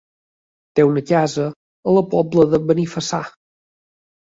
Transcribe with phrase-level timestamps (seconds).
[0.79, 3.23] Té una casa a la Pobla de Benifassà.